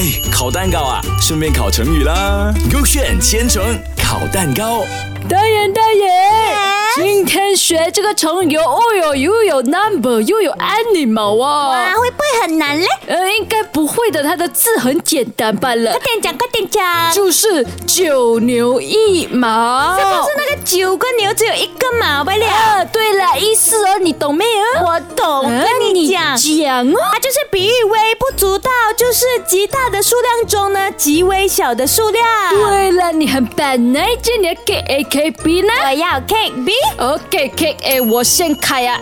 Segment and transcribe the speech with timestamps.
[0.00, 2.50] 哎，烤蛋糕啊，顺便烤成语啦。
[2.72, 3.62] 勾选千层
[4.02, 4.82] 烤蛋糕。
[5.28, 6.10] 导演，导演，
[6.96, 12.86] 今天学这个成语哦哟，又有 number 又有 animal 啊，哇，会不会很难嘞？
[13.06, 17.12] 呃，应该不会的，它的字很简单罢了快，点讲，快点讲。
[17.12, 19.98] 就是九牛一毛。
[19.98, 22.46] 是不是那个九个牛只有一个毛罢了？
[22.46, 24.86] 啊，对了，意思哦，你懂没有？
[24.86, 26.36] 我懂，啊跟你讲。
[26.36, 26.96] 讲哦。
[27.12, 32.24] 它就是比喻微不足道，就是极大的数量中呢极微小的数量。
[32.50, 36.72] 对了，你很棒，那今年 K A K B 呢我要 K B。
[36.98, 39.00] ？OK K A，我先开啊。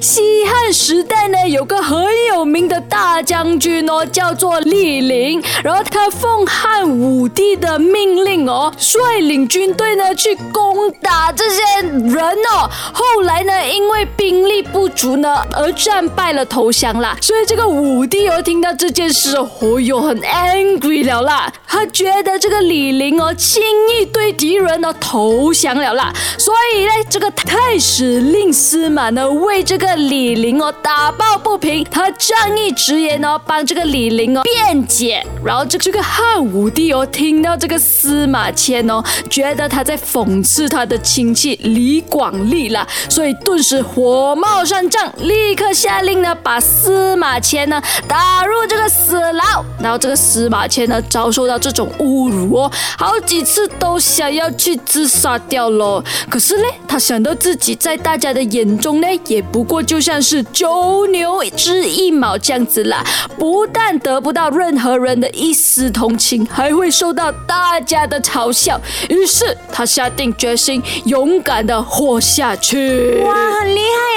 [0.00, 1.96] 西汉时代呢，有个很
[2.28, 5.42] 有名的大将军哦，叫做李陵。
[5.62, 12.68] 然后他奉汉武帝的命令哦，率领军队呢去攻打这些人哦。
[12.92, 17.16] 后来呢，因为兵力不足呢，而战败了，投降啦。
[17.20, 21.52] 所以这个武帝哦，听到这件事哦，哦哟，很 angry 了啦。
[21.66, 26.12] 他觉得这个李陵哦，轻易对敌人呢投降了啦。
[26.36, 35.24] 所以呢，这个太史令司马呢，为这个李陵哦打抱不平，他仗义直言哦，帮这个李陵哦辩解。
[35.44, 49.64] 然后这这个汉武帝哦，听到这个司马迁哦，觉得他在讽刺他的亲戚李广利啦，所以顿时火冒三丈，立刻下令呢，把司马迁呢打入这个死牢。
[49.80, 56.04] 然后这个司马迁呢，遭受到这种侮辱哦，好几次都想要去自杀掉咯。
[56.28, 63.04] 可是呢，他想到自己在大家的眼中呢，也不过就像是九牛之一毛这样子啦，
[63.38, 68.80] 不但得不到任何人的一丝同情，还会受到大家的嘲笑。
[69.08, 73.20] 于是他下定决心，勇敢的活下去。
[73.24, 74.07] 哇，很厉害，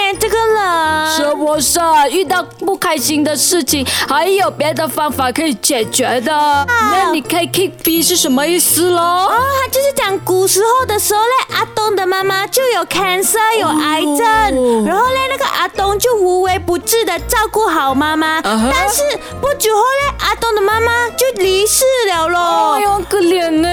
[1.36, 1.80] 不是
[2.12, 6.32] 遇到不开心的事情，还有别的方法可以解决的？
[6.68, 9.00] 那你开 K B 是什么意思咯？
[9.02, 19.02] 哦，他就是讲古时候的时候嘞，阿东的妈妈就有 cancer 有癌症，哦然后嘞那个阿东就无微不至的照顾好妈妈，哈但是
[19.40, 22.74] 不久后嘞，阿东的妈妈就离世了咯。
[22.76, 23.70] 哎呦，可怜呢。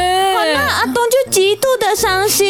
[0.54, 2.47] 那阿东就极度的伤心，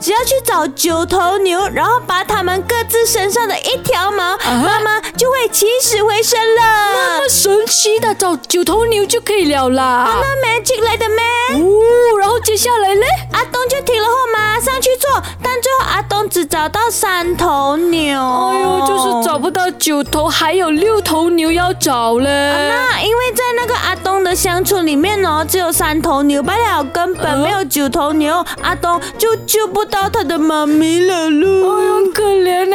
[0.00, 6.62] 只要去找九头牛，然后拔他们各自身上的一条毛，妈妈就会起死回生了。
[6.92, 10.20] 那么神奇的，找九头牛就可以了啦。
[10.20, 11.24] 那 magic 来的咩？
[11.54, 13.06] 哦，然后接下来呢？
[13.32, 18.18] 阿东就听了后马上去做，但最后阿东只找到三头牛。
[18.18, 22.26] 哎呦，就是找不到九头，还有六头牛要找嘞。
[22.26, 31.30] 那因为在那个阿东的乡村里面哦，只有三头牛罢了，根本没有九头牛，阿东就救不到他的妈咪了哎。
[31.30, 32.68] 呦，可怜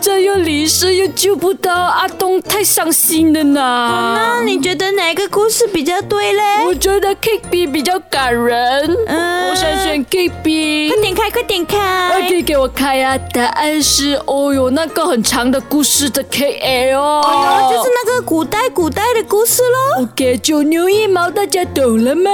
[0.00, 4.14] 又癌症又离世又救不到，阿东太伤心了呢。
[4.16, 6.42] 那你觉得哪个故事比较对嘞？
[6.64, 11.02] 我觉得 K B 比较感人，嗯我想选 K B 快。
[11.02, 12.08] 点开，快点开。
[12.16, 13.18] OK，给我开啊！
[13.32, 16.58] 答案是，哦哟，那个很长的故事的 K
[16.92, 20.02] L 哦，哦，就是那个古代古代的故事喽。
[20.04, 22.30] OK，九牛一毛，大家懂了吗？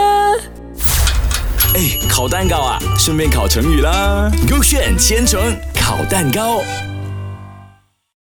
[1.74, 4.30] 哎，烤蛋糕啊，顺便烤成语啦。
[4.48, 5.40] 勾选千层
[5.74, 6.60] 烤蛋糕。